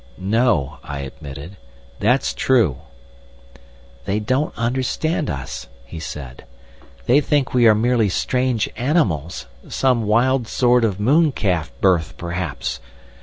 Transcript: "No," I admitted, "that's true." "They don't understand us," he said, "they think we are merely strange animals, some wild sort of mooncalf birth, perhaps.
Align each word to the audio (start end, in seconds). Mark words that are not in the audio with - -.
"No," 0.17 0.79
I 0.83 1.01
admitted, 1.01 1.57
"that's 1.99 2.33
true." 2.33 2.77
"They 4.05 4.19
don't 4.19 4.51
understand 4.57 5.29
us," 5.29 5.67
he 5.85 5.99
said, 5.99 6.43
"they 7.05 7.21
think 7.21 7.53
we 7.53 7.67
are 7.67 7.75
merely 7.75 8.09
strange 8.09 8.67
animals, 8.75 9.45
some 9.69 10.05
wild 10.07 10.47
sort 10.47 10.83
of 10.83 10.99
mooncalf 10.99 11.71
birth, 11.81 12.17
perhaps. 12.17 12.79